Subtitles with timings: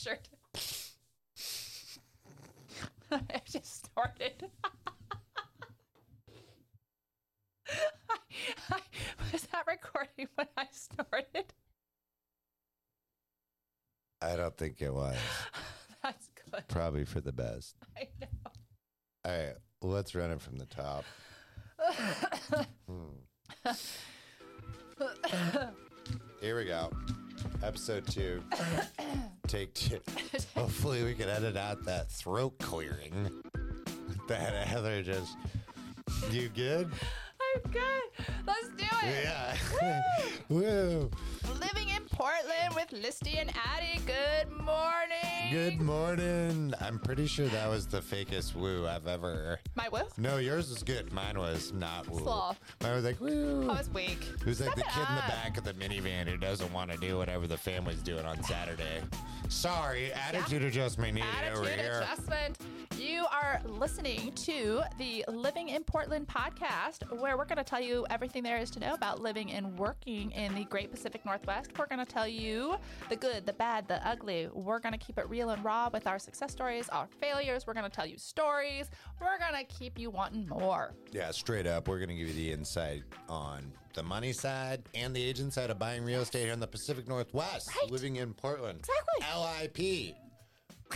[0.00, 0.28] pictured.
[3.12, 4.44] I just snorted.
[7.68, 8.14] I,
[8.70, 8.80] I,
[9.32, 11.52] was that recording when I snorted?
[14.22, 15.16] I don't think it was.
[16.02, 16.62] That's good.
[16.68, 17.74] Probably for the best.
[17.96, 18.26] I know.
[19.24, 21.04] All right, let's run it from the top.
[22.86, 23.74] Hmm.
[26.40, 26.90] Here we go.
[27.62, 28.42] Episode two.
[29.50, 29.98] Take two.
[30.54, 33.28] Hopefully, we can edit out that throat clearing.
[34.28, 35.36] That Heather just.
[36.30, 36.88] You good?
[37.70, 38.26] Good.
[38.46, 39.24] Let's do it.
[39.24, 39.56] Yeah.
[40.48, 41.10] Woo.
[41.60, 44.00] Living in Portland with Listy and Addie.
[44.06, 45.50] Good morning.
[45.50, 46.74] Good morning.
[46.80, 49.58] I'm pretty sure that was the fakest woo I've ever.
[49.74, 50.00] My woo?
[50.16, 51.12] No, yours was good.
[51.12, 52.20] Mine was not woo.
[52.20, 52.52] Slow.
[52.82, 53.68] Mine was like woo.
[53.70, 54.18] I was weak.
[54.40, 56.90] It was like Step the kid in the back of the minivan who doesn't want
[56.90, 59.02] to do whatever the family's doing on Saturday.
[59.48, 62.00] Sorry, attitude adjustment needed over Attitude here.
[62.04, 62.58] adjustment.
[62.98, 68.04] You are listening to the Living in Portland podcast, where we're going to tell you
[68.10, 71.70] everything there is to know about living and working in the Great Pacific Northwest.
[71.78, 72.74] We're going to tell you
[73.08, 74.50] the good, the bad, the ugly.
[74.52, 77.66] We're going to keep it real and raw with our success stories, our failures.
[77.66, 78.90] We're going to tell you stories.
[79.22, 80.92] We're going to keep you wanting more.
[81.12, 85.16] Yeah, straight up, we're going to give you the insight on the money side and
[85.16, 87.90] the agent side of buying real estate here in the Pacific Northwest, Right.
[87.90, 88.80] living in Portland.
[88.80, 90.12] Exactly.
[90.12, 90.14] LIP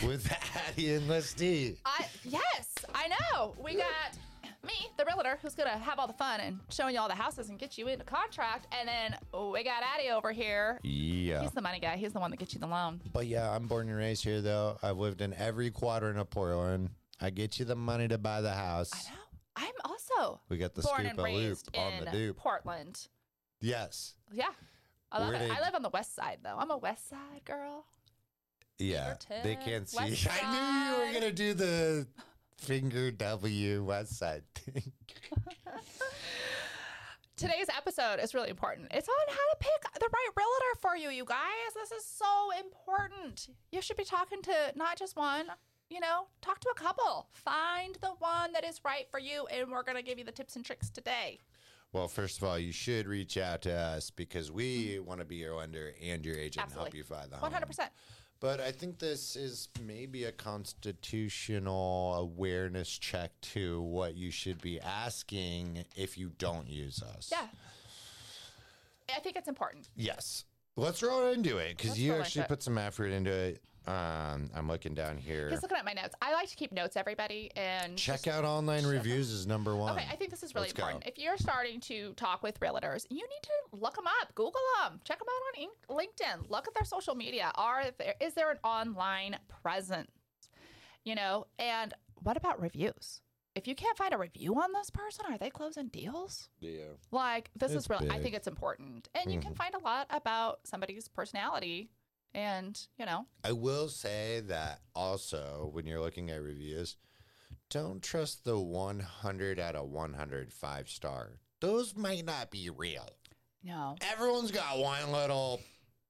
[0.07, 0.31] with
[0.69, 1.77] Addie and Listy.
[1.87, 3.55] I yes, I know.
[3.63, 3.85] We got
[4.65, 7.49] me, the realtor, who's gonna have all the fun and showing you all the houses
[7.49, 9.17] and get you into contract, and then
[9.51, 10.79] we got Addie over here.
[10.83, 11.41] Yeah.
[11.41, 11.97] He's the money guy.
[11.97, 13.01] He's the one that gets you the loan.
[13.13, 14.77] But yeah, I'm born and raised here, though.
[14.83, 16.89] I've lived in every quadrant of Portland.
[17.21, 18.91] I get you the money to buy the house.
[18.93, 19.19] I know.
[19.57, 22.37] I'm also We got the born scoop and raised loop on in the dupe.
[22.37, 23.07] Portland.
[23.61, 24.15] Yes.
[24.33, 24.49] Yeah,
[25.11, 25.51] I love Where it.
[25.51, 26.55] I live on the west side though.
[26.57, 27.85] I'm a west side girl.
[28.77, 29.15] Yeah.
[29.43, 29.97] They can't see.
[30.03, 32.05] West I knew you were going to do the
[32.57, 34.91] finger W West Side thing.
[37.37, 38.87] Today's episode is really important.
[38.93, 41.39] It's on how to pick the right realtor for you, you guys.
[41.73, 43.49] This is so important.
[43.73, 45.47] You should be talking to not just one,
[45.89, 47.27] you know, talk to a couple.
[47.33, 50.31] Find the one that is right for you, and we're going to give you the
[50.31, 51.39] tips and tricks today.
[51.91, 55.35] Well, first of all, you should reach out to us because we want to be
[55.35, 57.51] your lender and your agent and help you find the home.
[57.51, 57.89] 100%.
[58.45, 64.79] But I think this is maybe a constitutional awareness check to what you should be
[64.79, 67.29] asking if you don't use us.
[67.31, 67.47] Yeah.
[69.15, 69.89] I think it's important.
[69.95, 70.45] Yes.
[70.75, 72.55] Let's roll into it because Let's you roll actually into it.
[72.55, 73.63] put some effort into it.
[73.87, 75.49] Um, I'm looking down here.
[75.49, 76.15] Just looking at my notes.
[76.21, 79.93] I like to keep notes, everybody, and Check out online reviews is number one.
[79.93, 80.87] Okay, I think this is really Let's go.
[80.87, 81.07] important.
[81.11, 84.53] If you're starting to talk with realtors, you need to look them up, Google
[84.83, 87.51] them, check them out on In- LinkedIn, look at their social media.
[87.55, 90.09] Are there is there an online presence?
[91.03, 93.21] You know, and what about reviews?
[93.53, 96.49] If you can't find a review on this person, are they closing deals?
[96.59, 96.81] Yeah.
[97.11, 100.07] Like this It's is really, I think it's important, and you can find a lot
[100.09, 101.91] about somebody's personality,
[102.35, 106.97] and you know, I will say that also when you're looking at reviews,
[107.71, 111.39] don't trust the 100 out of 100 five star.
[111.61, 113.09] Those might not be real.
[113.63, 115.61] no, Everyone's got one little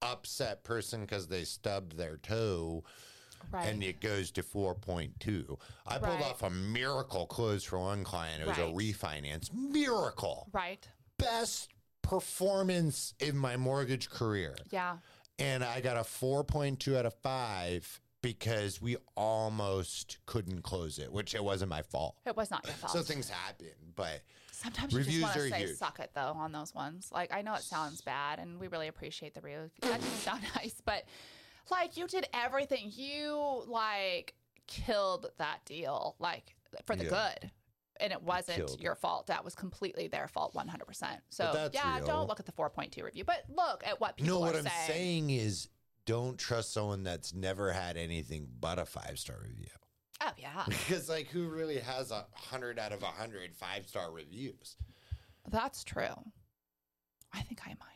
[0.02, 2.84] upset person because they stubbed their toe.
[3.52, 3.68] right?
[3.68, 5.58] And it goes to 4.2.
[5.86, 6.24] I pulled Right.
[6.24, 8.42] off a miracle close for one client.
[8.42, 9.54] It was a refinance.
[9.54, 10.50] Miracle.
[10.52, 10.86] right?
[11.18, 11.70] Best
[12.02, 14.56] performance in my mortgage career.
[14.72, 14.98] Yeah.
[15.40, 21.36] And I got a 4.2 out of 5 because we almost couldn't close it, which
[21.36, 22.16] it wasn't my fault.
[22.26, 22.94] It was not your fault.
[22.94, 25.78] So things happen, but Sometimes you Reviews just want to say huge.
[25.78, 27.10] suck it though on those ones.
[27.12, 29.70] Like I know it sounds bad and we really appreciate the review.
[29.82, 31.04] That doesn't sound nice, but
[31.70, 32.92] like you did everything.
[32.96, 34.34] You like
[34.68, 37.10] killed that deal like for the Yeah.
[37.42, 37.52] good.
[38.00, 38.82] And it wasn't Killed.
[38.82, 39.28] your fault.
[39.28, 41.20] That was completely their fault 100%.
[41.30, 42.06] So, yeah, real.
[42.06, 45.30] don't look at the 4.2 review, but look at what people no, what I'm saying
[45.30, 45.70] is
[46.06, 49.68] don't trust someone that's never had anything but a five star review.
[50.22, 50.66] Oh, yeah.
[50.68, 54.76] Because, like, who really has a 100 out of 100 five star reviews?
[55.50, 56.16] That's true.
[57.34, 57.96] I think I might.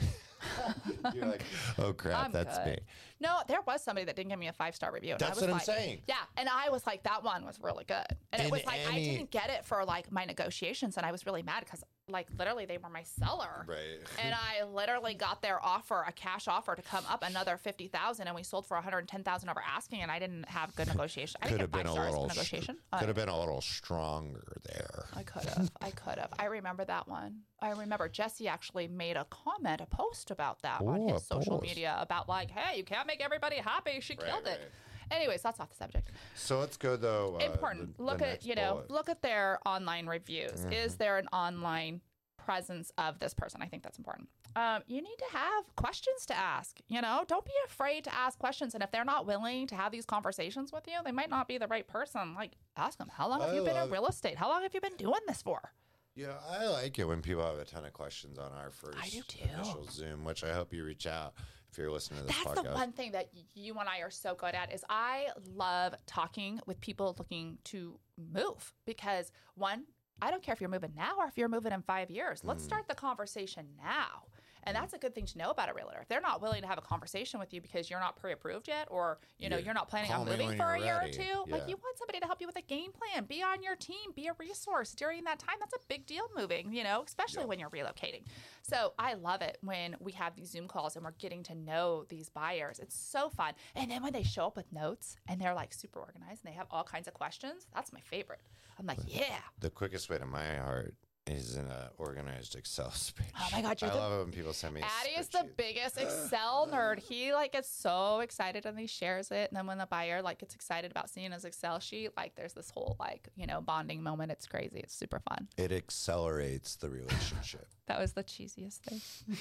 [1.14, 1.44] You're like,
[1.78, 2.66] oh crap, I'm that's good.
[2.66, 2.78] me.
[3.20, 5.14] No, there was somebody that didn't give me a five star review.
[5.14, 6.02] and I That's was what I'm saying.
[6.06, 8.98] Yeah, and I was like, that one was really good, and, it was like I
[8.98, 12.64] didn't get it for like my negotiations, and I was really mad because like literally
[12.64, 13.98] they were my seller, Right.
[14.22, 18.28] and I literally got their offer, a cash offer, to come up another fifty thousand,
[18.28, 20.86] and we sold for one hundred ten thousand over asking, and I didn't have good
[20.88, 21.40] negotiation.
[21.42, 22.78] I Could have been a little negotiation.
[22.98, 25.06] Could have been a little stronger there.
[25.14, 25.70] I could have.
[25.82, 26.30] I could have.
[26.38, 27.40] I remember that one.
[27.60, 31.26] I remember Jesse actually made a comment, a post about that on Ooh, a his
[31.26, 31.68] social post.
[31.68, 33.98] media about like, hey, you can't make everybody happy?
[34.00, 34.60] She Right, killed it.
[34.60, 34.70] right.
[35.10, 36.10] Anyways, that's off the subject.
[36.36, 37.36] So let's go though.
[37.40, 37.96] uh, Important.
[37.96, 38.90] the- look the at you know bullet.
[38.90, 40.64] look at their online reviews.
[40.70, 42.02] Is there an online
[42.36, 43.60] presence of this person?
[43.62, 44.28] I think that's important.
[44.56, 46.78] Um, you need to have questions to ask.
[46.88, 48.74] You know, don't be afraid to ask questions.
[48.74, 51.58] And if they're not willing to have these conversations with you, they might not be
[51.58, 52.34] the right person.
[52.34, 54.36] Like, ask them, how long have I you been in real estate?
[54.38, 55.72] How long have you been doing this for?
[56.18, 59.20] Yeah, I like it when people have a ton of questions on our first do
[59.28, 59.44] too.
[59.54, 61.34] initial Zoom, which I hope you reach out
[61.70, 62.64] if you're listening to this That's podcast.
[62.64, 66.58] the one thing that you and I are so good at is I love talking
[66.66, 69.84] with people looking to move because one,
[70.20, 72.42] I don't care if you're moving now or if you're moving in five years.
[72.42, 72.66] Let's Mm.
[72.66, 74.24] start the conversation now.
[74.64, 75.98] And that's a good thing to know about a realtor.
[76.02, 78.88] If they're not willing to have a conversation with you because you're not pre-approved yet,
[78.90, 79.64] or you know Yeah.
[79.64, 82.20] you're not planning Call on moving for a year or two, like you want somebody
[82.20, 85.24] to help you with a game plan, be on your team, be a resource during
[85.24, 85.56] that time.
[85.60, 88.22] That's a big deal moving, you know, especially when you're relocating.
[88.62, 92.04] So I love it when we have these Zoom calls and we're getting to know
[92.08, 92.78] these buyers.
[92.78, 93.54] It's so fun.
[93.74, 96.56] And then when they show up with notes and they're like super organized and they
[96.56, 98.40] have all kinds of questions, that's my favorite.
[98.78, 99.38] I'm like, yeah.
[99.60, 100.94] The quickest way to my heart
[101.28, 103.32] is in an organized Excel spreadsheet.
[103.38, 104.82] Oh my God, you're I the- love it when people send me.
[104.82, 106.98] Addie is the biggest Excel nerd.
[106.98, 109.50] He like gets so excited and he shares it.
[109.50, 112.54] And then when the buyer like gets excited about seeing his Excel sheet, like there's
[112.54, 114.32] this whole like, you know, bonding moment.
[114.32, 114.80] It's crazy.
[114.80, 115.48] It's super fun.
[115.56, 117.66] It accelerates the relationship.
[117.88, 119.00] That was the cheesiest thing.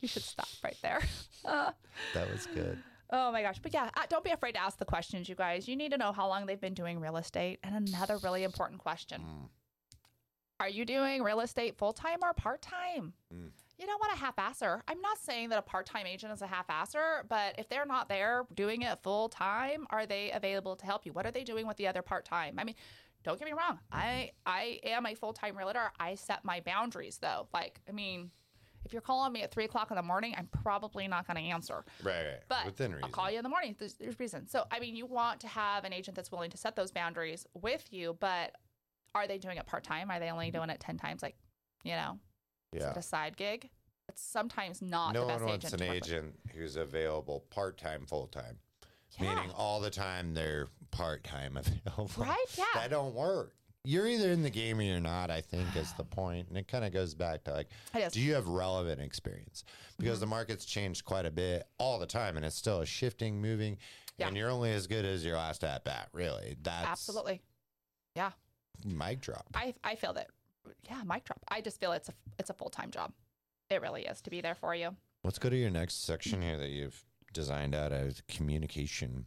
[0.00, 1.00] you should stop right there.
[1.44, 2.76] that was good.
[3.10, 3.60] Oh my gosh.
[3.62, 5.68] But yeah, uh, don't be afraid to ask the questions, you guys.
[5.68, 7.60] You need to know how long they've been doing real estate.
[7.62, 9.48] And another really important question Mm.
[10.60, 13.12] Are you doing real estate full time or part time?
[13.34, 13.50] Mm.
[13.78, 14.82] You don't want a half asser.
[14.86, 17.86] I'm not saying that a part time agent is a half asser, but if they're
[17.86, 21.12] not there doing it full time, are they available to help you?
[21.12, 22.54] What are they doing with the other part time?
[22.58, 22.76] I mean,
[23.24, 23.80] don't get me wrong.
[23.90, 25.90] I I am a full time realtor.
[25.98, 27.48] I set my boundaries though.
[27.52, 28.30] Like, I mean,
[28.84, 31.50] if you're calling me at three o'clock in the morning, I'm probably not going to
[31.50, 31.84] answer.
[32.02, 32.42] Right, right.
[32.48, 33.04] But Within reason.
[33.04, 33.74] I'll call you in the morning.
[33.78, 34.46] There's, there's reason.
[34.46, 37.46] So, I mean, you want to have an agent that's willing to set those boundaries
[37.54, 38.52] with you, but
[39.14, 40.10] are they doing it part time?
[40.10, 41.22] Are they only doing it 10 times?
[41.22, 41.36] Like,
[41.84, 42.18] you know,
[42.72, 42.90] is Yeah.
[42.90, 43.70] it a side gig?
[44.08, 46.04] It's sometimes not No the best one wants agent an work with.
[46.08, 48.58] agent who's available part time, full time.
[49.18, 49.34] Yeah.
[49.34, 52.10] Meaning all the time they're part time available.
[52.16, 52.36] Right?
[52.58, 52.64] Yeah.
[52.74, 53.54] That don't work.
[53.86, 56.48] You're either in the game or you're not, I think, is the point.
[56.48, 57.68] And it kind of goes back to like,
[58.12, 59.64] do you have relevant experience?
[59.98, 60.20] Because Mm-hmm.
[60.20, 63.78] the market's changed quite a bit all the time and it's still a shifting, moving.
[64.18, 64.28] Yeah.
[64.28, 66.56] And you're only as good as your last at bat, really.
[66.62, 67.42] That's Absolutely.
[68.14, 68.32] Yeah.
[68.84, 69.46] Mic drop.
[69.54, 70.28] I, I feel that.
[70.88, 71.40] Yeah, mic drop.
[71.48, 73.12] I just feel it's a it's a full time job.
[73.70, 74.96] It really is to be there for you.
[75.22, 79.26] Let's go to your next section here that you've designed out as communication.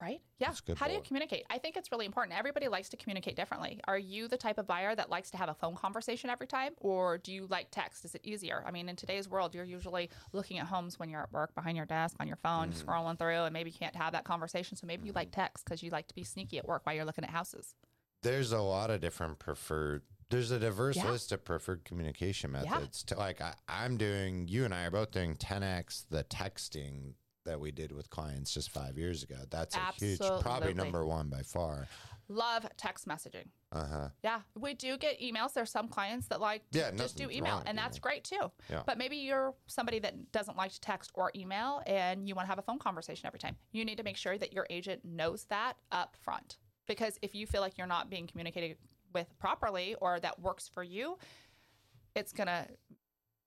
[0.00, 0.20] Right?
[0.38, 0.52] Yeah.
[0.76, 1.44] How do you communicate?
[1.50, 2.38] I think it's really important.
[2.38, 3.80] Everybody likes to communicate differently.
[3.88, 6.74] Are you the type of buyer that likes to have a phone conversation every time,
[6.76, 8.04] or do you like text?
[8.04, 8.62] Is it easier?
[8.64, 11.76] I mean, in today's world, you're usually looking at homes when you're at work, behind
[11.76, 12.88] your desk, on your phone, Mm-hmm.
[12.88, 14.76] scrolling through, and maybe you can't have that conversation.
[14.76, 17.04] So maybe you like text because you like to be sneaky at work while you're
[17.04, 17.74] looking at houses.
[18.22, 21.10] There's a lot of different preferred there's a diverse Yeah.
[21.10, 22.62] list of preferred communication Yeah.
[22.62, 27.12] methods to like I, i'm doing you and i are both doing 10x the texting
[27.44, 31.28] that we did with clients just five years ago that's a huge probably number one
[31.28, 31.86] by far
[32.30, 33.46] Love text messaging.
[33.72, 35.54] uh-huh Yeah, we do get emails.
[35.54, 38.52] There's some clients that like to Yeah, just do email, wrong and that's great too.
[38.68, 38.82] Yeah.
[38.84, 42.50] But maybe you're somebody that doesn't like to text or email, and you want to
[42.50, 43.56] have a phone conversation every time.
[43.72, 46.58] You need to make sure that your agent knows that up front,
[46.88, 48.76] because if you feel like you're not being communicated
[49.14, 51.16] with properly or that works for you,
[52.16, 52.66] it's gonna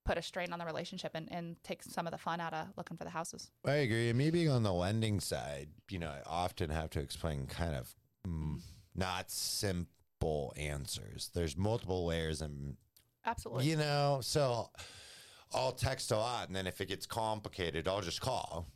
[0.06, 2.68] put a strain on the relationship and, and take some of the fun out of
[2.78, 3.52] looking for the houses.
[3.66, 7.00] i agree and me being on the lending side you know i often have to
[7.00, 7.94] explain kind of
[8.28, 8.60] mm,
[8.96, 12.78] not simple answers there's multiple layers and
[13.26, 13.68] Absolutely.
[13.68, 14.70] You know, so
[15.54, 18.68] I'll text a lot, and then if it gets complicated, I'll just call.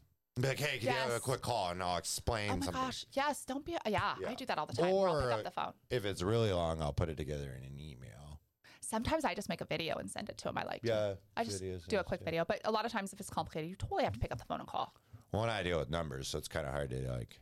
[0.42, 2.82] Be like, hey, can you have a quick call, and I'll explain Oh my something.
[2.82, 3.06] gosh!
[3.14, 3.78] Yes, don't be.
[3.88, 4.30] Yeah, Yeah.
[4.30, 4.94] I do that all the time.
[4.94, 5.72] Or I'll pick up the phone.
[5.90, 8.42] If it's really long, I'll put it together in an email.
[8.82, 10.58] Sometimes I just make a video and send it to him.
[10.58, 10.82] I like.
[10.84, 12.26] Yeah, I just videos do a quick stuff.
[12.26, 12.44] video.
[12.44, 14.44] But a lot of times, if it's complicated, you totally have to pick up the
[14.44, 14.94] phone and call.
[15.32, 17.40] Well, and I deal with numbers, so it's kind of hard to like.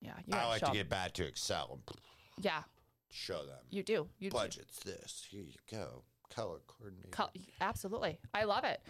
[0.00, 0.76] Yeah, you I like to like show to 'em.
[0.76, 1.78] get back to Excel
[2.40, 2.64] Yeah,
[3.12, 3.60] show them.
[3.70, 4.08] you do.
[4.18, 4.36] You do.
[4.36, 5.24] Budget's this.
[5.30, 6.02] Here you go.
[6.34, 7.14] Color coordinated.
[7.60, 8.82] Absolutely, I love it.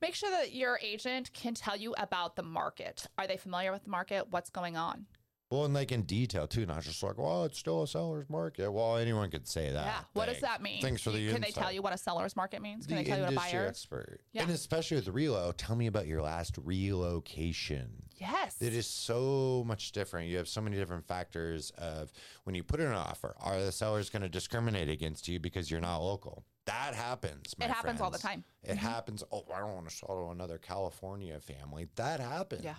[0.00, 3.06] Make sure that your agent can tell you about the market.
[3.18, 4.28] Are they familiar with the market?
[4.30, 5.06] What's going on?
[5.50, 8.70] Well, and like in detail too, not just like, well, it's still a seller's market.
[8.70, 9.86] Well, anyone could say that.
[9.86, 9.98] yeah.
[10.12, 10.82] What does that mean?
[10.82, 12.86] Thanks for the Can they tell you what a seller's market means?
[12.86, 13.66] Can the they tell you what a buyer?
[13.66, 14.20] expert.
[14.32, 14.42] Yeah.
[14.42, 18.02] And especially with relo, tell me about your last relocation.
[18.18, 18.56] Yes.
[18.60, 20.28] It is so much different.
[20.28, 22.12] You have so many different factors of
[22.44, 25.70] when you put in an offer, are the sellers going to discriminate against you because
[25.70, 26.44] you're not local?
[26.66, 27.54] That happens.
[27.58, 28.42] It happens all the friends.
[28.42, 28.44] time.
[28.66, 28.72] Mm-hmm.
[28.72, 29.24] It happens.
[29.32, 31.86] Oh, I don't want to sell to another California family.
[31.96, 32.62] That happens.
[32.62, 32.74] Yeah.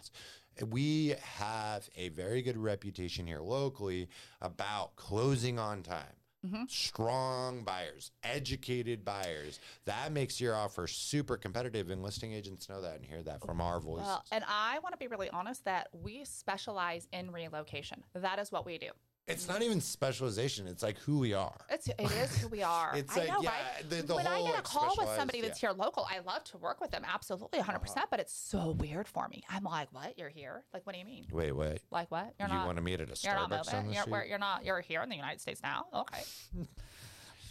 [0.67, 4.09] We have a very good reputation here locally
[4.41, 6.15] about closing on time.
[6.45, 6.63] Mm-hmm.
[6.69, 9.59] Strong buyers, educated buyers.
[9.83, 13.59] That makes your offer super competitive, and listing agents know that and hear that from
[13.59, 14.05] our voice.
[14.05, 18.05] Well, and I want to be really honest that we specialize in relocation.
[18.13, 18.91] That is what we do.
[19.29, 20.67] It's not even specialization.
[20.67, 21.55] It's like who we are.
[21.69, 22.91] It's it is who we are.
[22.95, 23.89] It's I like, know, yeah, right?
[23.89, 25.69] the- the when I get a call with somebody that's yeah.
[25.69, 27.03] here local, I love to work with them.
[27.07, 27.79] Absolutely, 100.
[27.79, 28.07] percent uh-huh.
[28.09, 29.43] But it's so weird for me.
[29.49, 30.17] I'm like, what?
[30.17, 30.63] You're here?
[30.73, 31.27] Like, what do you mean?
[31.31, 31.79] Wait, wait.
[31.91, 32.33] Like what?
[32.39, 32.65] You're you not.
[32.65, 33.89] want to meet at a you're not Starbucks moving.
[33.89, 34.65] the You're, where, you're not.
[34.65, 35.85] You're here in the United States now.
[35.93, 36.21] Okay.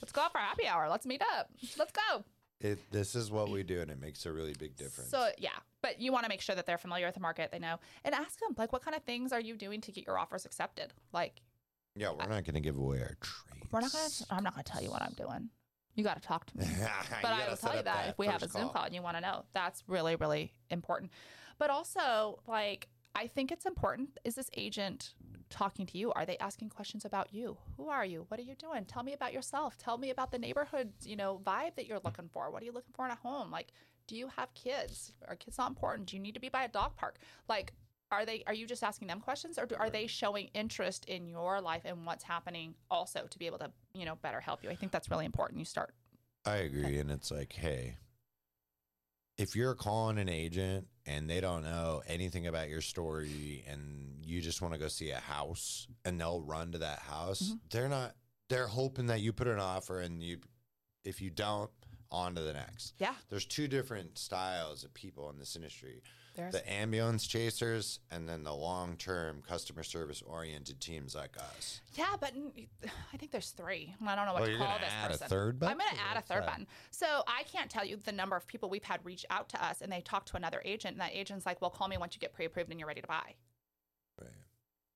[0.02, 0.88] Let's go out for happy hour.
[0.88, 1.50] Let's meet up.
[1.78, 2.24] Let's go.
[2.60, 5.10] It, this is what we do, and it makes a really big difference.
[5.10, 7.52] So yeah, but you want to make sure that they're familiar with the market.
[7.52, 10.06] They know, and ask them like, what kind of things are you doing to get
[10.06, 10.92] your offers accepted?
[11.12, 11.40] Like,
[11.98, 13.68] yeah, we're not going to give away our trades.
[13.72, 14.08] we're not gonna.
[14.30, 15.50] I'm not gonna tell you what I'm doing.
[15.94, 16.64] You got to talk to me.
[17.22, 18.94] But I will tell you up that, if we have a first Zoom call and
[18.94, 21.10] you want to know, that's really, really important.
[21.58, 25.14] But also, like, I think it's important is this agent
[25.50, 26.12] talking to you?
[26.12, 27.56] Are they asking questions about you?
[27.76, 28.26] Who are you?
[28.28, 28.84] What are you doing?
[28.84, 29.76] Tell me about yourself.
[29.76, 32.50] Tell me about the neighborhood, you know, vibe that you're looking for.
[32.50, 33.50] What are you looking for in a home?
[33.50, 33.72] Like,
[34.06, 35.12] do you have kids?
[35.26, 36.08] Are kids not important?
[36.08, 37.18] Do you need to be by a dog park?
[37.48, 37.72] Like,
[38.10, 41.28] are they are you just asking them questions or do, are they showing interest in
[41.28, 44.70] your life and what's happening also to be able to, you know, better help you?
[44.70, 45.58] I think that's really important.
[45.58, 45.94] You start
[46.44, 46.98] I agree.
[46.98, 47.96] And it's like, hey,
[49.36, 54.40] if you're calling an agent and they don't know anything about your story and you
[54.40, 57.56] just want to go see a house and they'll run to that house, Mm-hmm.
[57.70, 58.14] they're not,
[58.48, 60.38] they're hoping that you put an offer and you,
[61.04, 61.70] if you don't,
[62.10, 62.94] on to the next.
[62.98, 63.14] Yeah.
[63.28, 66.02] There's two different styles of people in this industry.
[66.38, 71.80] There's the ambulance chasers and then the long-term customer service oriented teams like us.
[71.94, 72.32] Yeah, but
[73.12, 73.94] I think there's three.
[74.06, 75.28] I don't know what Oh, to you're call this add a person.
[75.28, 76.46] third I'm going to add a third that?
[76.46, 76.66] button.
[76.92, 79.80] So I can't tell you the number of people we've had reach out to us
[79.82, 82.20] and they talk to another agent, and that agent's like, "Well, call me once you
[82.20, 83.34] get pre-approved and you're ready to buy."
[84.20, 84.30] Right.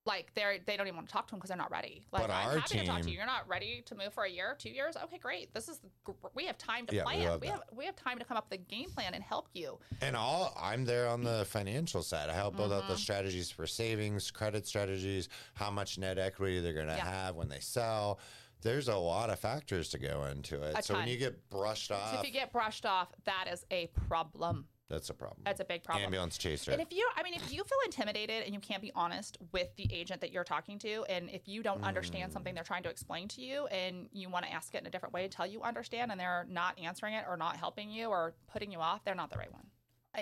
[0.05, 2.05] Like they're they don't even want to talk to them because they're not ready.
[2.11, 3.17] Like But I'm our happy to talk to team- you.
[3.17, 4.97] You're not ready to move for a year, two years.
[5.01, 5.53] Okay, great.
[5.53, 7.29] This is gr- we have time to Yeah, we plan.
[7.29, 7.53] love we that.
[7.53, 9.79] have we have time to come up with a game plan and help you.
[10.01, 12.29] And all I'm there on the financial side.
[12.29, 12.91] I help build out Mm-hmm.
[12.93, 17.05] the strategies for savings, credit strategies, how much net equity they're going to Yeah.
[17.09, 18.19] have when they sell.
[18.61, 20.77] There's a lot of factors to go into it.
[20.77, 21.11] A so when ton.
[21.11, 24.65] you get brushed So off, if you get brushed off, that is a problem.
[24.93, 25.39] That's a problem.
[25.43, 26.05] That's a big problem.
[26.05, 26.71] Ambulance chaser.
[26.71, 29.75] And if you, I mean, if you feel intimidated and you can't be honest with
[29.75, 32.33] the agent that you're talking to, and if you don't understand Mm.
[32.33, 34.89] something they're trying to explain to you and you want to ask it in a
[34.89, 38.35] different way until you understand and they're not answering it or not helping you or
[38.51, 39.65] putting you off, they're not the right one.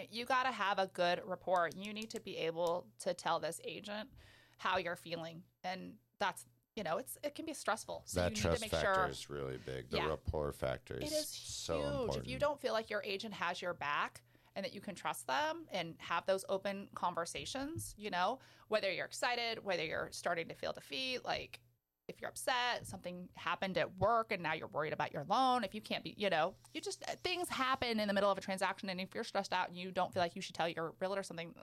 [0.09, 1.69] You got to have a good rapport.
[1.75, 4.09] You need to be able to tell this agent
[4.57, 5.43] how you're feeling.
[5.65, 6.45] And that's,
[6.77, 8.03] you know, it's it can be stressful.
[8.05, 9.89] So that you need trust to make factor sure is really big.
[9.89, 10.07] The Yeah.
[10.07, 11.85] rapport factor is, it is so huge.
[11.91, 12.25] important.
[12.27, 14.21] If you don't feel like your agent has your back
[14.55, 19.05] and that you can trust them and have those open conversations, you know, whether you're
[19.05, 21.60] excited, whether you're starting to feel defeat, like
[22.08, 25.74] if you're upset, something happened at work and now you're worried about your loan, if
[25.74, 28.89] you can't be, you know, you just things happen in the middle of a transaction
[28.89, 31.24] and if you're stressed out and you don't feel like you should tell your realtor
[31.24, 31.53] something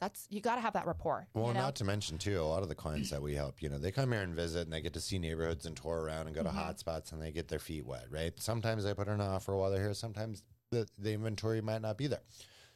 [0.00, 1.28] that's you got to have that rapport.
[1.34, 1.60] Well, you know?
[1.60, 3.92] not to mention too, a lot of the clients that we help, you know, they
[3.92, 6.42] come here and visit, and they get to see neighborhoods and tour around and go
[6.42, 6.54] to Mhm.
[6.54, 8.38] hot spots, and they get their feet wet, right?
[8.38, 9.94] Sometimes they put in an offer while they're here.
[9.94, 12.22] Sometimes the the inventory might not be there.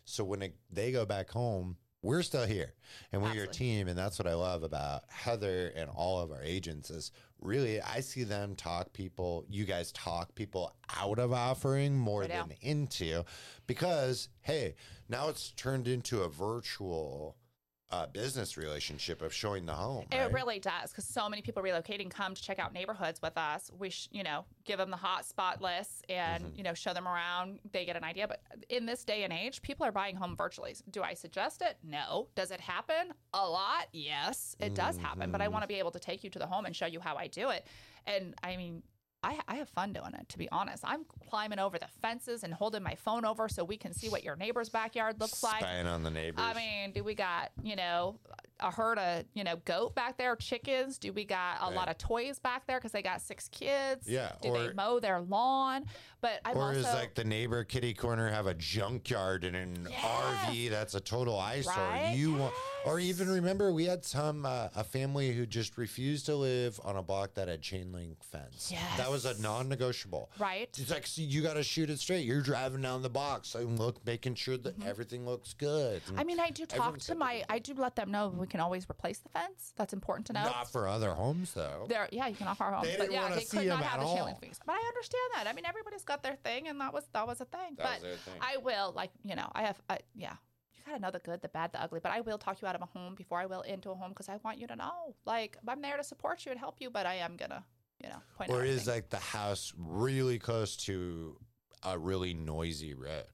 [0.04, 2.74] So when it, they go back home, we're still here,
[3.12, 6.42] and we're your team, and that's what I love about Heather and all of our
[6.42, 11.98] agents is really I see them talk people, you guys talk people out of offering
[11.98, 12.46] more know.
[12.46, 13.24] than into,
[13.66, 14.76] because hey,
[15.08, 17.36] now it's turned into a virtual
[17.90, 20.04] uh, business relationship of showing the home.
[20.12, 20.32] It right?
[20.32, 23.70] really does because so many people relocating come to check out neighborhoods with us.
[23.78, 26.56] We, sh- you know, give them the hot spot lists and Mm-hmm.
[26.56, 27.60] you know show them around.
[27.72, 28.28] They get an idea.
[28.28, 30.74] But in this day and age, people are buying home virtually.
[30.90, 31.76] Do I suggest it?
[31.82, 32.28] No.
[32.34, 33.12] Does it happen?
[33.32, 33.86] A lot.
[33.92, 35.30] Yes, it does happen.
[35.32, 35.52] But I Mm-hmm.
[35.54, 37.26] want to be able to take you to the home and show you how I
[37.28, 37.66] do it.
[38.06, 38.82] And I mean.
[39.22, 40.84] I, I have fun doing it, to be honest.
[40.86, 44.22] I'm climbing over the fences and holding my phone over so we can see what
[44.22, 45.60] your neighbor's backyard looks like.
[45.60, 46.44] Spying on the neighbors.
[46.46, 48.20] I mean, do we got, you know,
[48.60, 50.98] a herd of, you know, goat back there, chickens?
[50.98, 51.74] Do we got a Right.
[51.74, 54.06] lot of toys back there because they got six kids?
[54.08, 55.86] Yeah, Do they mow their lawn?
[56.20, 59.88] But I'm or also is like the neighbor kitty corner have a junkyard and an
[59.90, 60.04] Yes.
[60.04, 61.74] RV that's a total eyesore?
[61.74, 62.14] right.
[62.16, 62.54] You want
[62.84, 66.96] Or even remember, we had some uh, a family who just refused to live on
[66.96, 68.70] a block that had chain link fence.
[68.72, 68.96] Yes.
[68.96, 70.30] that was a non-negotiable.
[70.38, 70.68] Right.
[70.78, 72.24] It's like see, you got to shoot it straight.
[72.24, 76.04] You're driving down the box and look, making sure that everything looks good.
[76.04, 76.18] Mm-hmm.
[76.18, 78.88] I mean, I do talk to my, I do let them know we can always
[78.88, 79.74] replace the fence.
[79.76, 80.44] That's important to know.
[80.44, 81.86] not for other homes though.
[81.88, 84.06] There, yeah, you can offer our homes, They but yeah, they could not have the
[84.06, 84.60] chain link fence.
[84.64, 85.46] But I understand that.
[85.46, 87.76] I mean, everybody's got their thing, and that was that was a thing.
[87.76, 88.34] That but was their thing.
[88.40, 90.34] I will, like, you know, I have, I, yeah,
[90.88, 92.00] you gotta know the good, the bad, the ugly.
[92.02, 94.10] But I will talk you out of a home before I will into a home
[94.10, 96.90] because I want you to know, like, I'm there to support you and help you,
[96.90, 97.64] but I am gonna,
[98.02, 98.66] you know, point Or out.
[98.66, 98.88] is things.
[98.88, 101.36] like the house really close to
[101.84, 103.24] a really noisy road?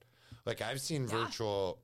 [0.45, 1.25] Like I've seen Yeah.
[1.25, 1.79] virtual.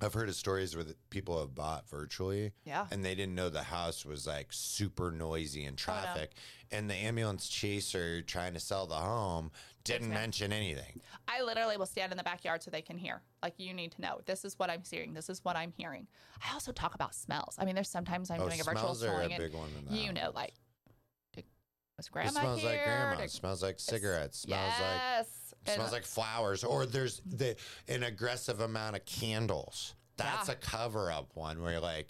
[0.00, 2.52] I've heard of stories where the people have bought virtually.
[2.64, 6.00] yeah, and they didn't know the house was like super noisy and Oh, no.
[6.02, 6.32] traffic.
[6.70, 9.52] And the ambulance chaser trying to sell the home
[9.84, 11.00] didn't mention anything.
[11.28, 13.20] I literally will stand in the backyard so they can hear.
[13.42, 15.12] Like, you need to know this is what I'm seeing.
[15.12, 16.06] This is what I'm hearing.
[16.48, 17.56] I also talk about smells.
[17.58, 19.54] I mean, there's sometimes I'm oh, doing a virtual smells are a smelling, and big
[19.54, 19.94] one in that.
[19.94, 20.54] you know, like,
[21.98, 22.70] was it smells here?
[22.70, 23.26] like grandma.
[23.26, 24.40] Smells like cigarettes.
[24.40, 25.26] Smells like
[25.66, 25.74] yes.
[25.74, 26.64] And- smells like flowers.
[26.64, 27.56] Or there's the
[27.88, 29.94] an aggressive amount of candles.
[30.16, 30.54] That's Yeah.
[30.54, 32.08] a cover up one where like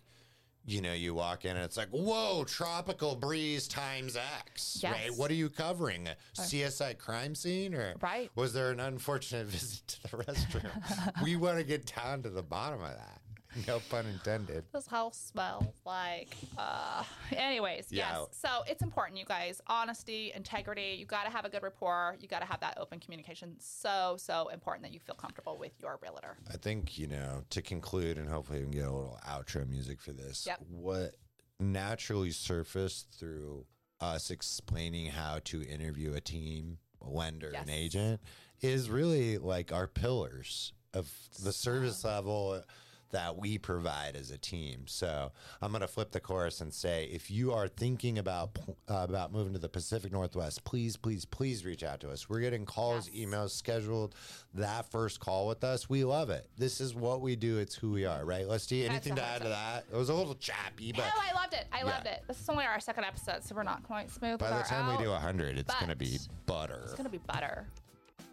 [0.64, 4.16] you know, you walk in and it's like, whoa, tropical breeze times
[4.46, 4.80] X.
[4.84, 5.10] Right?
[5.16, 6.06] What are you covering?
[6.06, 7.74] A uh, CSI crime scene?
[7.74, 8.30] Or Right.
[8.36, 11.22] was there an unfortunate visit to the restroom?
[11.24, 13.21] we want to get down to the bottom of that.
[13.68, 14.64] No pun intended.
[14.72, 17.02] this house smells like uh
[17.36, 18.20] anyways Yeah.
[18.20, 22.16] yes so it's important you guys honesty integrity you got to have a good rapport
[22.20, 25.72] you got to have that open communication so so important that you feel comfortable with
[25.80, 29.18] your realtor I think, you know, to conclude, and hopefully we can get a little
[29.28, 30.60] outro music for this, Yep.
[30.68, 31.14] what
[31.60, 33.66] naturally surfaced through
[34.00, 37.62] us explaining how to interview a team, a lender, Yes.
[37.64, 38.20] an agent
[38.60, 41.10] is really like our pillars of
[41.42, 42.62] the service level
[43.12, 44.82] that we provide as a team.
[44.86, 45.30] So
[45.62, 49.32] I'm going to flip the chorus and say, if you are thinking about uh, about
[49.32, 52.28] moving to the Pacific Northwest, please, please, please reach out to us.
[52.28, 53.26] We're getting calls, Yes.
[53.28, 54.14] emails scheduled.
[54.54, 56.48] That first call with us, we love it.
[56.58, 57.58] This is what we do.
[57.58, 58.46] It's who we are, right?
[58.48, 59.84] Let's do anything to add to that.
[59.92, 61.84] It was a little chappy, but oh i loved it i Yeah.
[61.84, 64.62] loved it this is only our second episode so we're not quite smooth by the
[64.64, 64.98] time out.
[64.98, 66.80] we do 100, it's going to be butter.
[66.84, 67.66] it's gonna be butter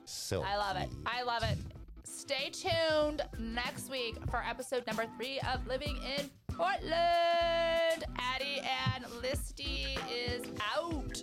[0.05, 1.57] So i love it i love it
[2.03, 8.03] Stay tuned next week for episode number three of Living in Portland.
[8.17, 8.61] Addie
[8.93, 10.43] and Listy is
[10.75, 11.21] out.